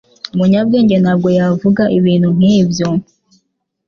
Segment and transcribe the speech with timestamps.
[0.33, 2.87] Umunyabwenge ntabwo yavuga ibintu nkibyo